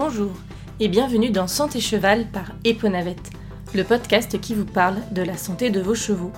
[0.00, 0.30] Bonjour
[0.78, 3.30] et bienvenue dans Santé Cheval par Eponavette,
[3.74, 6.30] le podcast qui vous parle de la santé de vos chevaux.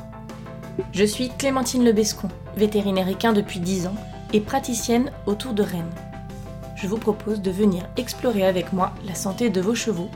[0.94, 3.96] Je suis Clémentine Lebescon, vétérinaire équin depuis 10 ans
[4.32, 5.92] et praticienne autour de Rennes.
[6.74, 10.08] Je vous propose de venir explorer avec moi la santé de vos chevaux.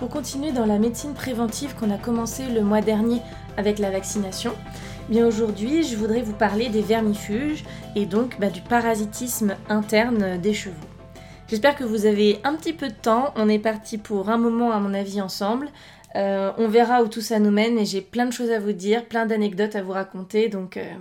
[0.00, 3.22] Pour continuer dans la médecine préventive qu'on a commencé le mois dernier
[3.56, 4.52] avec la vaccination,
[5.08, 7.62] Bien aujourd'hui, je voudrais vous parler des vermifuges
[7.94, 10.74] et donc bah, du parasitisme interne des chevaux.
[11.48, 13.32] J'espère que vous avez un petit peu de temps.
[13.36, 15.68] On est parti pour un moment, à mon avis, ensemble.
[16.16, 18.72] Euh, on verra où tout ça nous mène et j'ai plein de choses à vous
[18.72, 20.48] dire, plein d'anecdotes à vous raconter.
[20.48, 20.92] Donc, euh,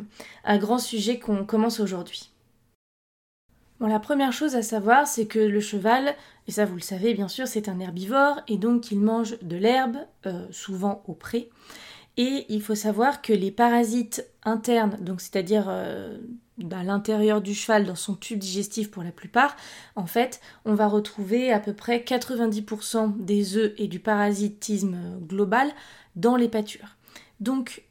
[0.44, 2.30] un grand sujet qu'on commence aujourd'hui.
[3.80, 6.14] Bon, la première chose à savoir, c'est que le cheval,
[6.48, 9.58] et ça vous le savez bien sûr, c'est un herbivore et donc il mange de
[9.58, 11.50] l'herbe, euh, souvent au pré.
[12.18, 15.68] Et il faut savoir que les parasites internes, donc c'est-à-dire
[16.72, 19.56] à l'intérieur du cheval, dans son tube digestif pour la plupart,
[19.96, 25.70] en fait, on va retrouver à peu près 90% des œufs et du parasitisme global
[26.16, 26.96] dans les pâtures.
[27.40, 27.84] Donc,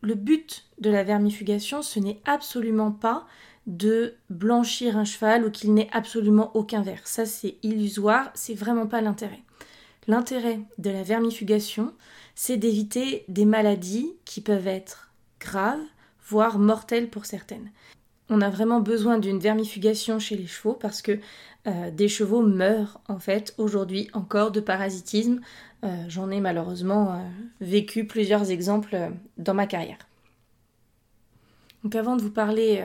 [0.00, 3.26] le but de la vermifugation, ce n'est absolument pas
[3.66, 7.06] de blanchir un cheval ou qu'il n'ait absolument aucun verre.
[7.06, 9.40] Ça, c'est illusoire, c'est vraiment pas l'intérêt.
[10.06, 11.94] L'intérêt de la vermifugation,
[12.34, 15.10] c'est d'éviter des maladies qui peuvent être
[15.40, 15.80] graves,
[16.28, 17.70] voire mortelles pour certaines.
[18.30, 21.18] On a vraiment besoin d'une vermifugation chez les chevaux parce que
[21.66, 25.40] euh, des chevaux meurent en fait aujourd'hui encore de parasitisme.
[25.84, 27.18] Euh, j'en ai malheureusement euh,
[27.60, 29.98] vécu plusieurs exemples dans ma carrière.
[31.82, 32.82] Donc avant de vous parler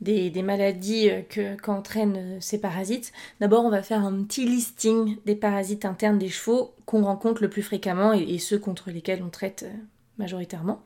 [0.00, 5.84] des, maladies que, qu'entraînent ces parasites, d'abord on va faire un petit listing des parasites
[5.84, 9.64] internes des chevaux qu'on rencontre le plus fréquemment et, ceux contre lesquels on traite
[10.18, 10.82] majoritairement.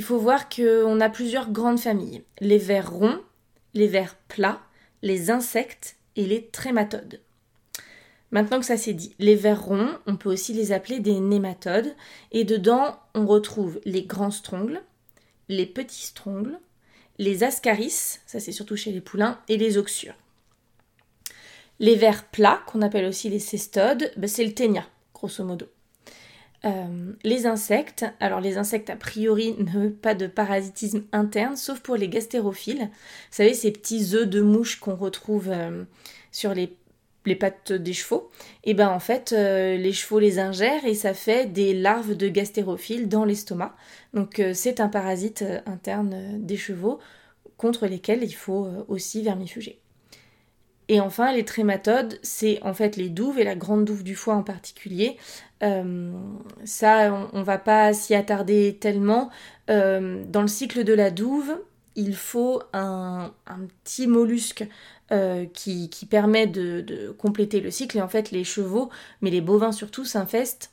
[0.00, 2.22] Il faut voir qu'on a plusieurs grandes familles.
[2.40, 3.20] Les vers ronds,
[3.74, 4.62] les vers plats,
[5.02, 7.20] les insectes et les trématodes.
[8.30, 11.94] Maintenant que ça c'est dit, les vers ronds, on peut aussi les appeler des nématodes,
[12.32, 14.80] et dedans on retrouve les grands strongles,
[15.50, 16.58] les petits strongles,
[17.18, 20.16] les ascaris, ça c'est surtout chez les poulains, et les oxures.
[21.78, 25.66] Les vers plats, qu'on appelle aussi les cestodes, ben, c'est le ténia, grosso modo.
[26.66, 31.96] Euh, les insectes, alors les insectes a priori n'ont pas de parasitisme interne, sauf pour
[31.96, 32.82] les gastérophiles.
[32.82, 35.84] Vous savez, ces petits œufs de mouche qu'on retrouve euh,
[36.32, 36.76] sur les
[37.26, 38.30] les pattes des chevaux,
[38.64, 42.28] et ben en fait euh, les chevaux les ingèrent et ça fait des larves de
[42.28, 43.76] gastérophiles dans l'estomac.
[44.14, 46.98] Donc c'est un parasite interne des chevaux
[47.58, 49.82] contre lesquels il faut aussi vermifuger.
[50.92, 54.34] Et enfin les trématodes, c'est en fait les douves et la grande douve du foie
[54.34, 55.16] en particulier.
[55.60, 59.30] ça on, on, va pas s'y attarder tellement.
[59.68, 61.56] dans le cycle de la douve,
[61.96, 63.32] il faut un,
[63.84, 64.66] petit mollusque
[65.12, 67.98] euh, qui, permet de, compléter le cycle.
[67.98, 68.90] Et en fait, les chevaux,
[69.20, 70.70] mais les bovins surtout, s'infestent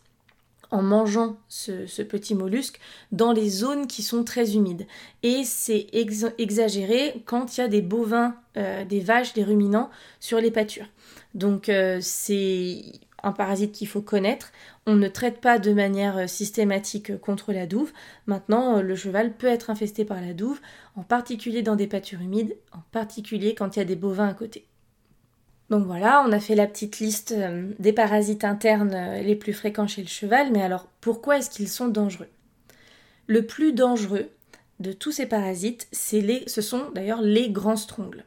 [0.72, 2.79] en mangeant ce, petit mollusque
[3.11, 4.85] dans les zones qui sont très humides.
[5.23, 9.89] Et c'est exagéré quand il y a des bovins, euh, des vaches, des ruminants
[10.19, 10.88] sur les pâtures.
[11.35, 12.81] Donc euh, c'est
[13.23, 14.51] un parasite qu'il faut connaître.
[14.85, 17.91] On ne traite pas de manière euh, systématique contre la douve.
[18.25, 20.59] Maintenant, le cheval peut être infesté par la douve,
[20.95, 24.33] en particulier dans des pâtures humides, en particulier quand il y a des bovins à
[24.33, 24.67] côté.
[25.69, 29.88] Donc voilà, on a fait la petite liste euh, des parasites internes les plus fréquents
[29.88, 32.29] chez le cheval, mais alors pourquoi est-ce qu'ils sont dangereux?
[33.28, 34.29] Le plus dangereux
[34.79, 38.23] de tous ces parasites, ce sont d'ailleurs les grands strongles.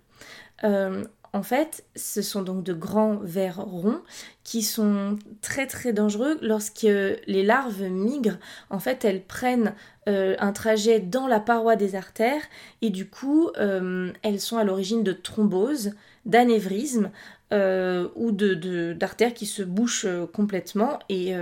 [1.33, 4.03] En fait, ce sont donc de grands vers ronds
[4.43, 8.39] qui sont très très dangereux lorsque les larves migrent.
[8.69, 9.75] En fait, elles prennent
[10.09, 12.43] euh, un trajet dans la paroi des artères
[12.83, 15.93] et du coup, euh, elles sont à l'origine de thromboses,
[16.27, 17.11] d'anévrismes
[17.53, 21.35] euh, ou d'artères qui se bouchent complètement et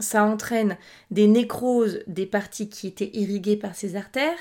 [0.00, 0.76] ça entraîne
[1.10, 4.38] des nécroses des parties qui étaient irriguées par ces artères.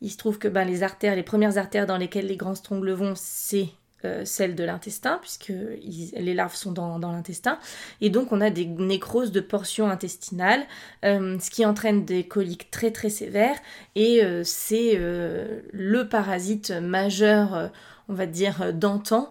[0.00, 2.92] Il se trouve que ben, les artères, les premières artères dans lesquelles les grands strongles
[2.92, 3.70] vont, c'est
[4.04, 7.58] euh, celle de l'intestin, puisque les larves sont dans, l'intestin.
[8.00, 10.64] Et donc on a des nécroses de portions intestinales,
[11.04, 13.56] euh, ce qui entraîne des coliques très très sévères.
[13.96, 17.72] Et euh, c'est le parasite majeur,
[18.08, 19.30] on va dire, d'antan,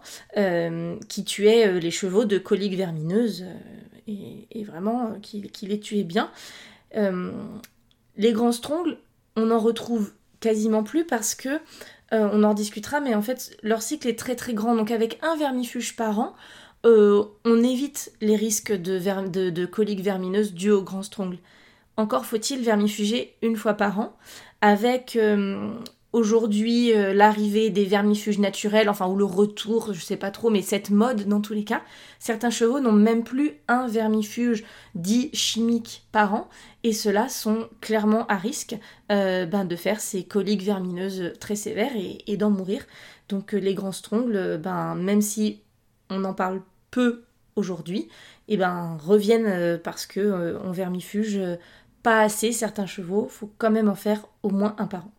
[1.08, 3.46] qui tuait les chevaux de coliques vermineuses,
[4.08, 6.32] et, vraiment qui, les tuait bien.
[6.94, 8.98] les grands strongles,
[9.36, 11.60] on en retrouve quasiment plus parce que
[12.14, 14.76] euh, on en discutera, mais en fait, leur cycle est très très grand.
[14.76, 16.36] Donc avec un vermifuge par an,
[16.86, 21.38] euh, on évite les risques de, coliques vermineuses dues au grand strongle.
[21.98, 24.16] Encore faut-il vermifuger une fois par an
[24.62, 25.74] avec euh,
[26.14, 30.62] aujourd'hui euh, l'arrivée des vermifuges naturels, enfin ou le retour, je sais pas trop, mais
[30.62, 31.82] cette mode dans tous les cas,
[32.20, 34.64] certains chevaux n'ont même plus un vermifuge
[34.96, 36.50] dit chimique par an,
[36.84, 38.76] et ceux-là sont clairement à risque
[39.12, 42.86] euh, ben, de faire ces coliques vermineuses très sévères et, d'en mourir.
[43.30, 45.62] Donc euh, les grands strongles, ben, même si
[46.10, 47.24] on en parle peu
[47.56, 48.08] aujourd'hui,
[48.48, 51.40] eh ben reviennent parce que on vermifuge
[52.02, 55.12] pas assez certains chevaux, faut quand même en faire au moins un par an.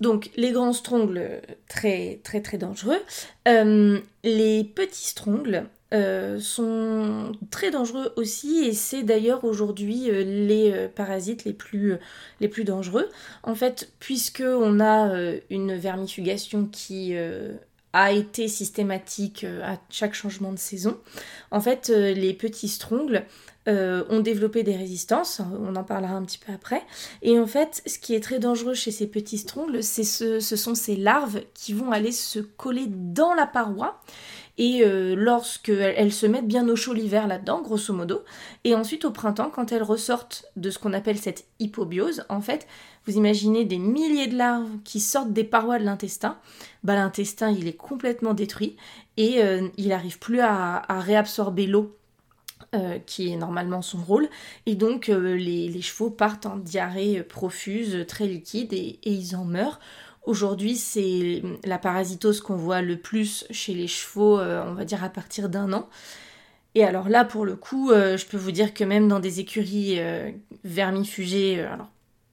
[0.00, 3.00] Donc les grands strongles, très très très dangereux.
[3.48, 10.88] Euh, les petits strongles euh, sont très dangereux aussi et c'est d'ailleurs aujourd'hui euh, les
[10.94, 11.96] parasites les plus,
[12.40, 13.08] les plus dangereux.
[13.42, 15.12] En fait, puisque on a
[15.50, 17.14] une vermifugation qui
[17.92, 20.98] a été systématique à chaque changement de saison,
[21.50, 23.24] en fait les petits strongles
[23.68, 26.82] euh, ont développé des résistances, on en parlera un petit peu après.
[27.20, 30.74] Et en fait, ce qui est très dangereux chez ces petits strongles, c'est ce, sont
[30.74, 34.00] ces larves qui vont aller se coller dans la paroi.
[34.58, 38.22] Et euh, lorsqu'elles se mettent bien au chaud l'hiver là-dedans, grosso modo,
[38.64, 42.66] et ensuite au printemps, quand elles ressortent de ce qu'on appelle cette hypobiose, en fait,
[43.06, 46.38] vous imaginez des milliers de larves qui sortent des parois de l'intestin,
[46.84, 48.76] bah, l'intestin il est complètement détruit
[49.16, 51.96] et euh, il n'arrive plus à réabsorber l'eau
[52.72, 54.28] euh, qui est normalement son rôle.
[54.64, 59.80] Et donc euh, les, chevaux partent en diarrhée profuse, très liquide, et, ils en meurent.
[60.24, 65.02] Aujourd'hui, c'est la parasitose qu'on voit le plus chez les chevaux, euh, on va dire
[65.02, 65.88] à partir d'un an.
[66.74, 69.98] Et alors là, pour le coup, je peux vous dire que même dans des écuries
[70.62, 71.88] vermifugées, alors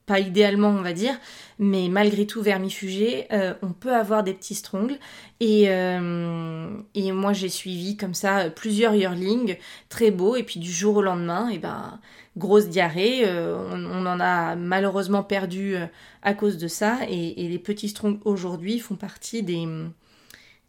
[0.07, 1.19] pas idéalement on va dire,
[1.59, 4.97] mais malgré tout vermifugé, euh, on peut avoir des petits strongles.
[5.41, 9.57] Et, euh, moi j'ai suivi comme ça plusieurs yearlings,
[9.89, 11.99] très beaux, et puis du jour au lendemain, et ben
[12.37, 15.75] grosse diarrhée, euh, on, en a malheureusement perdu
[16.23, 19.67] à cause de ça, et, les petits strongles aujourd'hui font partie des,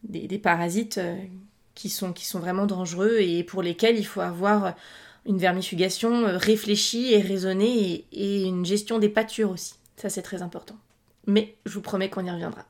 [0.02, 1.00] des, parasites
[1.76, 4.75] qui, sont, qui sont vraiment dangereux et pour lesquels il faut avoir
[5.28, 9.75] une vermifugation euh, réfléchie et raisonnée et, une gestion des pâtures aussi.
[9.96, 10.76] Ça c'est très important.
[11.26, 12.64] Mais je vous promets qu'on y reviendra.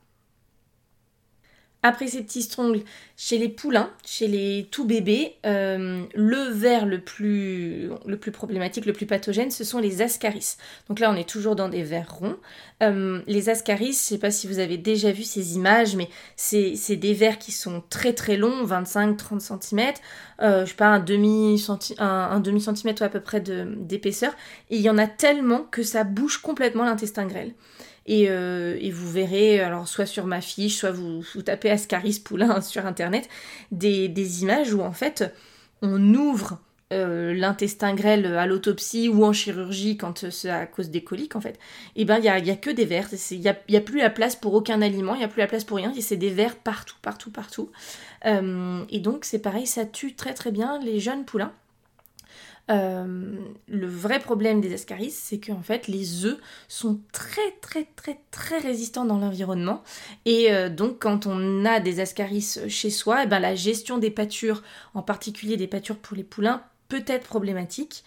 [1.85, 2.81] Après ces petits strongles,
[3.17, 8.85] chez les poulains, chez les tout bébés, euh, le ver le plus, le plus problématique,
[8.85, 10.57] le plus pathogène, ce sont les ascaris.
[10.89, 12.37] Donc là, on est toujours dans des vers ronds.
[12.83, 16.09] Euh, les ascaris, je ne sais pas si vous avez déjà vu ces images, mais
[16.35, 19.93] c'est des vers qui sont très très longs, 25-30 cm,
[20.43, 24.33] euh, je sais pas, un demi-centimètre un, demi -centimètre, à peu près d'épaisseur.
[24.71, 27.55] Et il y en a tellement que ça bouge complètement l'intestin grêle.
[28.09, 32.87] Euh, et, vous verrez, alors soit sur ma fiche, soit vous, tapez Ascaris Poulain sur
[32.87, 33.29] internet,
[33.71, 35.35] des, images où en fait
[35.83, 36.59] on ouvre
[36.93, 41.41] euh, l'intestin grêle à l'autopsie ou en chirurgie quand c'est à cause des coliques en
[41.41, 41.59] fait,
[41.97, 44.11] et ben il n'y a, y a, que des vers, il n'y a, plus la
[44.11, 46.57] place pour aucun aliment, il n'y a plus la place pour rien, c'est des vers
[46.57, 47.71] partout, partout, partout.
[48.27, 51.53] Euh, et donc c'est pareil, ça tue très très bien les jeunes poulains.
[52.71, 53.37] Euh,
[53.67, 56.39] le vrai problème des ascaris, c'est qu'en fait, les œufs
[56.69, 59.83] sont très très très très résistants dans l'environnement.
[60.27, 63.99] Et euh, donc, quand on a des ascaris chez soi, et eh ben, la gestion
[63.99, 64.63] des pâtures,
[64.95, 68.05] en particulier des pâtures pour les poulains, peut être problématique.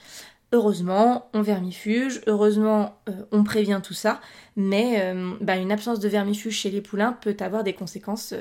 [0.54, 4.19] Heureusement, on vermifuge, heureusement, euh, on prévient tout ça,
[4.58, 8.34] mais bah, une absence de vermifuge chez les poulains peut avoir des conséquences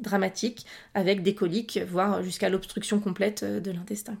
[0.00, 4.16] dramatiques avec des coliques, voire jusqu'à l'obstruction complète de l'intestin.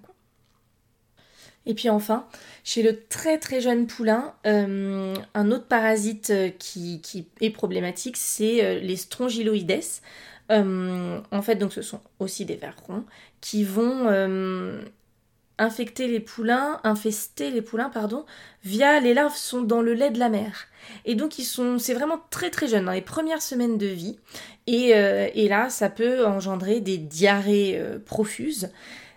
[1.66, 2.26] Et puis enfin,
[2.64, 7.00] chez le très très jeune poulain, euh, un autre parasite euh, qui,
[7.40, 9.80] est problématique, c'est euh, les strongyloides.
[10.50, 13.04] en fait, donc ce sont aussi des vers ronds
[13.40, 14.08] qui vont
[15.58, 18.24] infecter les poulains, infester les poulains, pardon,
[18.64, 20.66] via les larves sont dans le lait de la mère.
[21.04, 24.18] Et donc ils sont, c'est vraiment très très jeune, dans les premières semaines de vie.
[24.66, 24.92] Et
[25.48, 28.70] là, ça peut engendrer des diarrhées profuses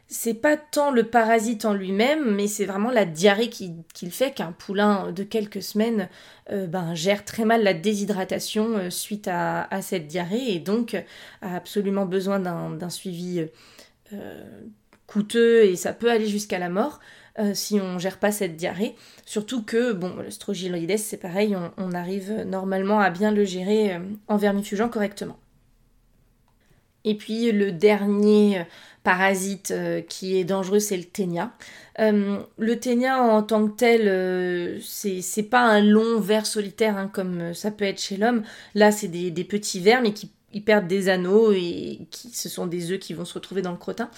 [0.08, 3.74] c'est pas tant le parasite en lui-même, mais c'est vraiment la diarrhée qui,
[4.12, 6.10] fait qu'un poulain de quelques semaines
[6.52, 10.96] euh, ben, gère très mal la déshydratation euh, suite à, cette diarrhée et donc
[11.42, 13.48] a absolument besoin d'un suivi
[14.14, 14.44] euh,
[15.08, 17.00] coûteux et ça peut aller jusqu'à la mort.
[17.54, 18.96] si on gère pas cette diarrhée.
[19.26, 24.88] Surtout que, bon, le c'est pareil, on, arrive normalement à bien le gérer en vermifugeant
[24.88, 25.38] correctement.
[27.06, 28.66] Et puis le dernier
[29.06, 31.54] parasite euh, qui est dangereux, c'est le ténia.
[32.00, 37.10] Euh, le ténia en tant que tel, euh, c'est pas un long ver solitaire hein,
[37.14, 38.44] comme ça peut être chez l'homme.
[38.74, 40.32] Là, c'est des, petits vers, mais qui
[40.66, 43.78] perdent des anneaux et qui, ce sont des œufs qui vont se retrouver dans le
[43.78, 44.10] crottin.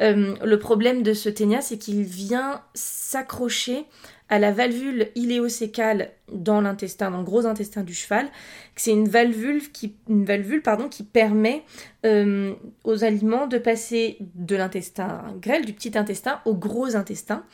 [0.00, 3.86] le problème de ce ténia, c'est qu'il vient s'accrocher
[4.28, 8.26] à la valvule iléocécale dans l'intestin, dans le gros intestin du cheval.
[8.74, 11.62] C'est une valvule qui permet
[12.06, 12.54] euh,
[12.84, 17.44] aux aliments de passer de l'intestin grêle, du petit intestin, au gros intestin.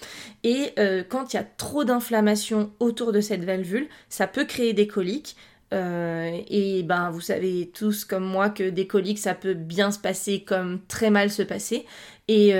[0.45, 4.73] Et euh, quand il y a trop d'inflammation autour de cette valvule, ça peut créer
[4.73, 5.37] des coliques.
[5.73, 9.99] Euh, et ben, vous savez tous comme moi que des coliques, ça peut bien se
[9.99, 11.85] passer comme très mal se passer.
[12.29, 12.55] Et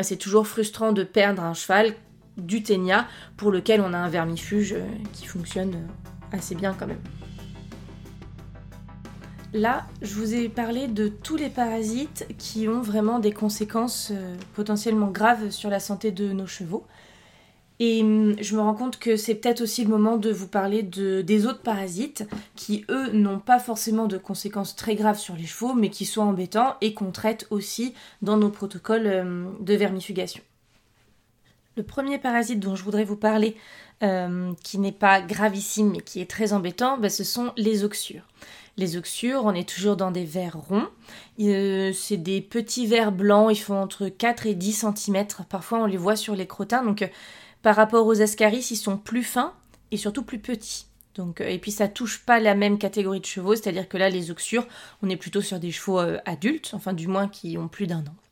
[0.00, 1.92] c'est toujours frustrant de perdre un cheval
[2.36, 3.06] du ténia
[3.36, 7.00] pour lequel on a un vermifuge euh, qui fonctionne euh, assez bien quand même.
[9.52, 14.36] Là, je vous ai parlé de tous les parasites qui ont vraiment des conséquences euh,
[14.54, 16.86] potentiellement graves sur la santé de nos chevaux.
[17.80, 20.82] Et hum, je me rends compte que c'est peut-être aussi le moment de vous parler
[20.82, 25.46] de, des autres parasites qui, eux, n'ont pas forcément de conséquences très graves sur les
[25.46, 30.42] chevaux, mais qui sont embêtants et qu'on traite aussi dans nos protocoles de vermifugation.
[31.80, 33.56] Le premier parasite dont je voudrais vous parler,
[34.02, 38.24] euh, qui n'est pas gravissime mais qui est très embêtant, bah, ce sont les oxures.
[38.76, 40.88] Les oxures, on est toujours dans des vers ronds.
[41.40, 45.26] Euh, c'est des petits vers blancs, ils font entre 4 et 10 cm.
[45.48, 46.84] Parfois, on les voit sur les crottins.
[46.84, 47.08] Donc, euh,
[47.62, 49.54] par rapport aux ascaris, ils sont plus fins
[49.90, 50.84] et surtout plus petits.
[51.14, 54.30] Donc, et puis ça touche pas la même catégorie de chevaux, c'est-à-dire que là, les
[54.30, 54.66] oxures,
[55.02, 58.29] on est plutôt sur des chevaux adultes, enfin du moins qui ont plus d'un an.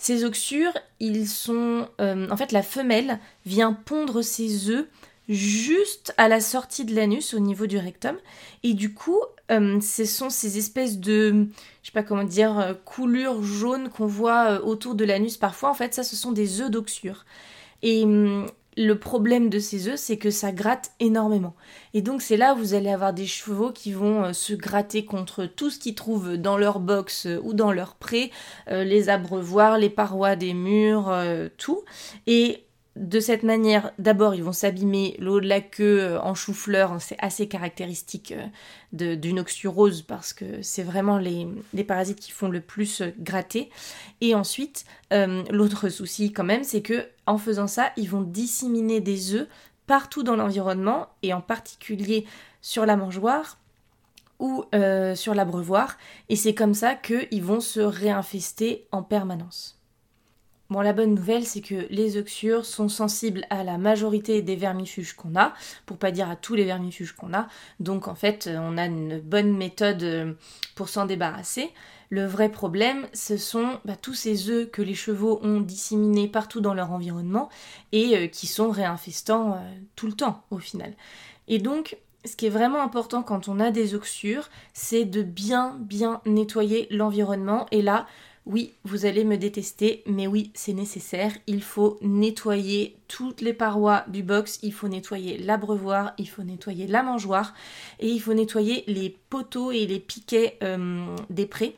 [0.00, 1.86] Ces oxures, ils sont.
[2.00, 4.86] Euh, en fait, la femelle vient pondre ses œufs
[5.28, 8.16] juste à la sortie de l'anus au niveau du rectum.
[8.62, 9.20] Et du coup,
[9.52, 11.48] euh, ce sont ces espèces de,
[11.82, 15.68] je sais pas comment dire, euh, coulures jaunes qu'on voit autour de l'anus parfois.
[15.68, 17.26] En fait, ça, ce sont des œufs d'oxure.
[17.82, 18.46] Et hum,
[18.80, 21.54] le problème de ces œufs, c'est que ça gratte énormément.
[21.92, 25.04] Et donc c'est là où vous allez avoir des chevaux qui vont euh, se gratter
[25.04, 28.30] contre tout ce qu'ils trouvent dans leur box euh, ou dans leur pré,
[28.70, 31.14] euh, les abreuvoirs, les parois des murs,
[31.58, 31.84] tout.
[32.26, 32.64] Et
[32.96, 36.92] de cette manière, d'abord, ils vont s'abîmer le haut de la queue euh, en chou-fleur.
[36.92, 38.34] Hein, c'est assez caractéristique
[38.92, 41.46] euh, d'une oxurose parce que c'est vraiment les,
[41.86, 43.70] parasites qui font le plus euh, gratter.
[44.20, 44.84] Et ensuite,
[45.50, 49.46] l'autre souci quand même, c'est que en faisant ça, ils vont disséminer des œufs
[49.86, 52.26] partout dans l'environnement et en particulier
[52.60, 53.58] sur la mangeoire
[54.38, 54.64] ou
[55.14, 55.96] sur l'abreuvoir.
[56.28, 59.79] Et c'est comme ça qu'ils vont se réinfester en permanence.
[60.70, 65.14] Bon, la bonne nouvelle, c'est que les oxures sont sensibles à la majorité des vermifuges
[65.14, 65.52] qu'on a,
[65.84, 67.48] pour pas dire à tous les vermifuges qu'on a.
[67.80, 70.32] Donc, en fait, on a une bonne méthode euh,
[70.76, 71.70] pour s'en débarrasser.
[72.08, 76.60] Le vrai problème, ce sont bah, tous ces œufs que les chevaux ont disséminés partout
[76.60, 77.48] dans leur environnement
[77.90, 79.56] et euh, qui sont réinfestants euh,
[79.96, 80.94] tout le temps, au final.
[81.48, 85.76] Et donc, ce qui est vraiment important quand on a des oxures, c'est de bien,
[85.80, 87.66] bien nettoyer l'environnement.
[87.72, 88.06] Et là,
[88.50, 91.32] oui, vous allez me détester, mais oui, c'est nécessaire.
[91.46, 96.88] Il faut nettoyer toutes les parois du box, il faut nettoyer l'abreuvoir, il faut nettoyer
[96.88, 97.54] la mangeoire
[98.00, 101.76] et il faut nettoyer les poteaux et les piquets euh, des prés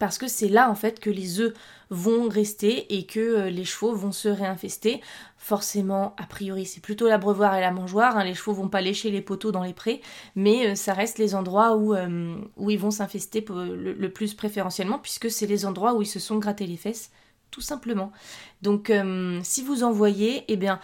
[0.00, 1.52] parce que c'est là en fait que les œufs
[1.90, 5.02] vont rester et que euh, les chevaux vont se réinfester.
[5.36, 8.16] Forcément, a priori, c'est plutôt l'abreuvoir et la mangeoire.
[8.16, 8.24] Hein.
[8.24, 10.00] Les chevaux vont pas lécher les poteaux dans les prés,
[10.34, 14.98] mais euh, ça reste les endroits où, euh, où ils vont s'infester le, plus préférentiellement,
[14.98, 17.10] puisque c'est les endroits où ils se sont grattés les fesses
[17.50, 18.12] tout simplement.
[18.62, 18.92] Donc
[19.42, 20.78] si vous en voyez, eh bien,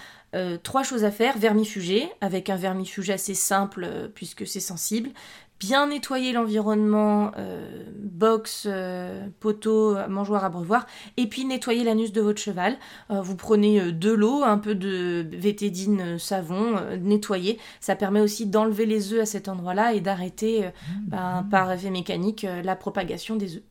[0.64, 1.38] trois choses à faire.
[1.38, 5.10] Vermifuger, avec un vermifuge assez simple puisque c'est sensible
[5.58, 10.86] bien nettoyer l'environnement, euh, box, euh, poteau, mangeoire, abreuvoir,
[11.16, 12.76] et puis nettoyer l'anus de votre cheval.
[13.10, 17.58] Euh, vous prenez de l'eau, un peu de vétédine, savon, nettoyer.
[17.80, 20.70] Ça permet aussi d'enlever les œufs à cet endroit-là et d'arrêter
[21.02, 23.62] ben, par effet mécanique la propagation des œufs.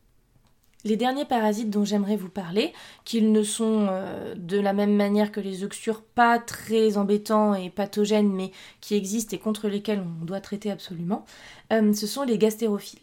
[0.84, 2.72] Les derniers parasites dont j'aimerais vous parler,
[3.04, 7.70] qu'ils ne sont euh, de la même manière que les oxures pas très embêtants et
[7.70, 11.24] pathogènes, mais qui existent et contre lesquels on doit traiter absolument,
[11.72, 13.00] euh, ce sont les gastérophiles.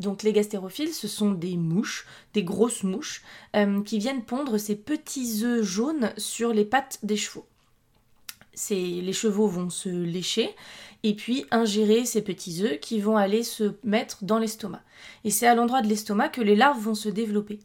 [0.00, 3.22] Donc les gastérophiles, ce sont des mouches, des grosses mouches,
[3.54, 7.46] euh, qui viennent pondre ces petits œufs jaunes sur les pattes des chevaux.
[8.70, 10.54] Les chevaux vont se lécher
[11.02, 14.82] et puis ingérer ces petits œufs qui vont aller se mettre dans l'estomac.
[15.24, 17.60] Et c'est à l'endroit de l'estomac que les larves vont se développer.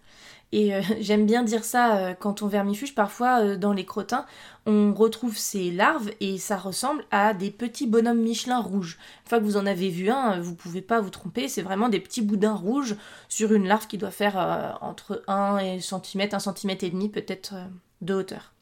[0.52, 4.26] Et euh, j'aime bien dire ça euh, quand on vermifuge, parfois euh, dans les crottins,
[4.66, 8.98] on retrouve ces larves et ça ressemble à des petits bonhommes Michelin rouges.
[9.24, 11.90] Une fois que vous en avez vu un, vous pouvez pas vous tromper, c'est vraiment
[11.90, 12.96] des petits boudins rouges
[13.30, 17.54] sur une larve qui doit faire entre 1 cm, 1 cm et demi peut-être
[18.02, 18.54] de hauteur.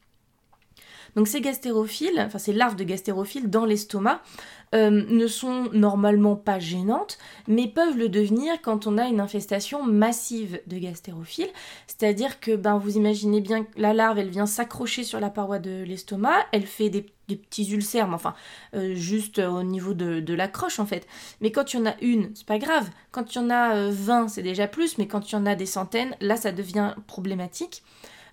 [1.18, 4.22] Donc ces gastérophiles, enfin ces larves de gastérophiles dans l'estomac,
[4.76, 9.84] euh, ne sont normalement pas gênantes, mais peuvent le devenir quand on a une infestation
[9.84, 11.50] massive de gastérophiles.
[11.88, 15.58] C'est-à-dire que ben, vous imaginez bien que la larve, elle vient s'accrocher sur la paroi
[15.58, 18.36] de l'estomac, elle fait des, petits ulcères, mais enfin,
[18.76, 21.08] euh, juste au niveau de, de l'accroche en fait.
[21.42, 22.90] Mais quand il y en a une, c'est pas grave.
[23.12, 25.48] Quand il y en a 20, euh, c'est déjà plus, mais quand il y en
[25.48, 27.82] a des centaines, là, ça devient problématique.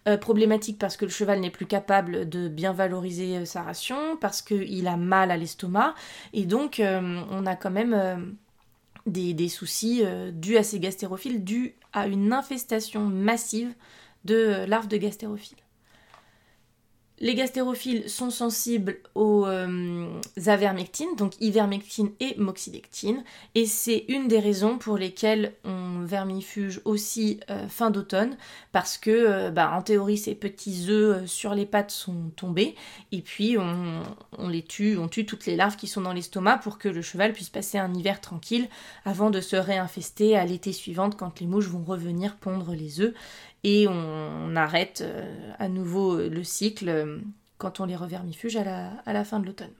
[0.06, 4.18] Euh, problématique parce que le cheval n'est plus capable de bien valoriser euh, sa ration,
[4.18, 5.94] parce qu'il a mal à l'estomac,
[6.34, 8.36] et donc euh, on a quand même
[9.06, 13.72] des, soucis dus à ces gastérophiles, dus à une infestation massive
[14.26, 15.63] de larves de gastérophiles.
[17.20, 23.22] Les gastérophiles sont sensibles aux euh, avermectines, donc ivermectine et moxidectine,
[23.54, 28.36] et c'est une des raisons pour lesquelles on vermifuge aussi euh, fin d'automne,
[28.72, 32.74] parce que euh, bah, en théorie ces petits œufs sur les pattes sont tombés,
[33.12, 34.02] et puis on,
[34.36, 37.00] on, les tue, on tue toutes les larves qui sont dans l'estomac pour que le
[37.00, 38.68] cheval puisse passer un hiver tranquille
[39.04, 43.14] avant de se réinfester à l'été suivant quand les mouches vont revenir pondre les œufs
[43.64, 47.18] et on, arrête euh, à nouveau le cycle euh,
[47.58, 48.62] quand on les revermifuge à
[49.12, 49.72] la, fin de l'automne.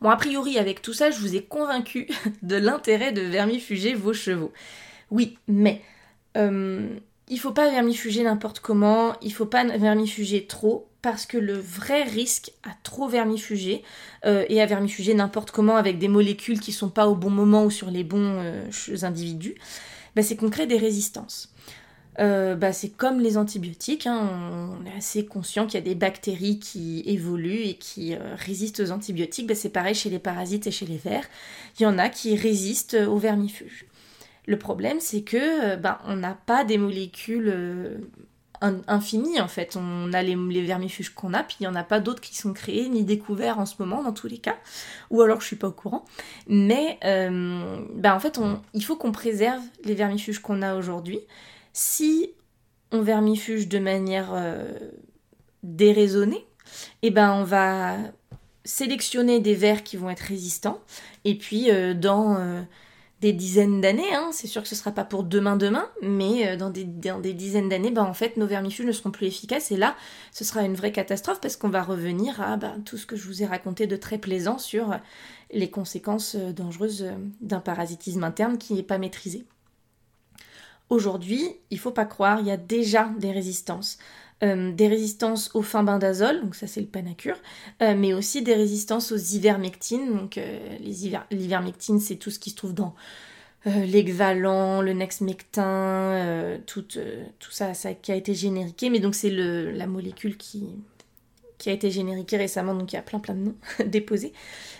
[0.00, 2.08] Bon, a priori, avec tout ça, je vous ai convaincu
[2.42, 4.52] de l'intérêt de vermifuger vos chevaux.
[5.10, 5.82] Oui, mais
[6.36, 6.88] euh,
[7.28, 12.02] il faut pas vermifuger n'importe comment, il faut pas vermifuger trop, parce que le vrai
[12.02, 13.84] risque à trop vermifuger
[14.24, 17.70] et à vermifuger n'importe comment avec des molécules qui sont pas au bon moment ou
[17.70, 18.42] sur les bons
[19.02, 19.54] individus,
[20.16, 21.54] bah, c'est qu'on crée des résistances.
[22.18, 24.30] Euh, bah, c'est comme les antibiotiques, hein.
[24.80, 28.80] on est assez conscient qu'il y a des bactéries qui évoluent et qui euh, résistent
[28.80, 31.24] aux antibiotiques, bah, c'est pareil chez les parasites et chez les vers,
[31.78, 33.84] il y en a qui résistent aux vermifuges.
[34.46, 37.98] Le problème c'est que bah, on n'a pas des molécules euh,
[38.62, 42.00] infinies en fait, on a les, vermifuges qu'on a, puis il n'y en a pas
[42.00, 44.56] d'autres qui sont créés ni découverts en ce moment dans tous les cas,
[45.10, 46.06] ou alors je suis pas au courant,
[46.48, 48.40] mais en fait
[48.72, 51.20] il faut qu'on préserve les vermifuges qu'on a aujourd'hui,
[51.76, 52.32] si
[52.90, 54.64] on vermifuge de manière euh,
[55.62, 56.46] déraisonnée,
[57.02, 57.98] eh ben on va
[58.64, 60.80] sélectionner des vers qui vont être résistants
[61.26, 62.62] et puis euh, dans euh,
[63.20, 66.56] des dizaines d'années, hein, c'est sûr que ce ne sera pas pour demain demain, mais
[66.56, 66.84] dans des,
[67.34, 69.96] dizaines d'années, ben, en fait nos vermifuges ne seront plus efficaces et là
[70.32, 73.26] ce sera une vraie catastrophe parce qu'on va revenir à ben, tout ce que je
[73.26, 74.98] vous ai raconté de très plaisant sur
[75.52, 77.06] les conséquences dangereuses
[77.42, 79.44] d'un parasitisme interne qui n'est pas maîtrisé.
[80.88, 83.98] Aujourd'hui, il faut pas croire, il y a déjà des résistances.
[84.42, 87.38] Euh, des résistances au fenbendazole, donc ça c'est le panacure,
[87.80, 90.12] euh, mais aussi des résistances aux ivermectines.
[90.12, 90.58] Donc euh,
[91.30, 92.94] l'ivermectine c'est tout ce qui se trouve dans
[93.64, 100.36] l'exvalant, le nexmectin, tout, tout ça, qui a été génériqué, mais donc c'est la molécule
[100.36, 100.68] qui,
[101.58, 104.32] qui a été génériquée récemment, donc il y a plein plein de noms déposés.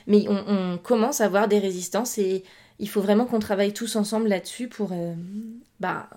[0.06, 2.44] Mais on, on, commence à avoir des résistances et
[2.78, 5.14] il faut vraiment qu'on travaille tous ensemble là-dessus pour euh,
[5.80, 6.08] bah,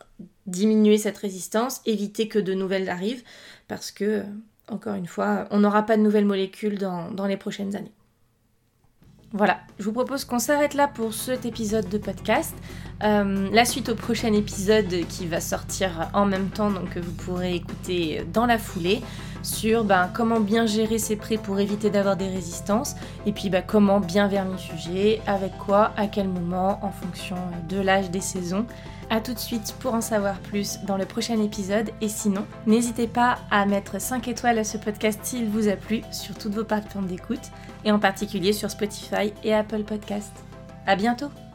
[0.46, 3.24] diminuer cette résistance, éviter que de nouvelles arrivent,
[3.68, 4.24] parce que, euh,
[4.68, 7.94] encore une fois, on n'aura pas de nouvelles molécules dans, les prochaines années.
[9.32, 12.56] Voilà, je vous propose qu'on s'arrête là pour cet épisode de podcast.
[13.04, 17.12] Euh, la suite au prochain épisode qui va sortir en même temps, donc que vous
[17.12, 19.02] pourrez écouter dans la foulée,
[19.44, 23.64] sur ben, comment bien gérer ses prêts pour éviter d'avoir des résistances, et puis ben,
[23.66, 27.38] comment bien vermifuger, avec quoi, à quel moment, en fonction
[27.70, 28.66] de l'âge des saisons.
[29.10, 33.08] A tout de suite pour en savoir plus dans le prochain épisode, et sinon, n'hésitez
[33.08, 36.64] pas à mettre 5 étoiles à ce podcast s'il vous a plu sur toutes vos
[36.64, 37.52] plateformes d'écoute,
[37.86, 40.32] et en particulier sur Spotify et Apple Podcast.
[40.86, 41.49] À bientôt!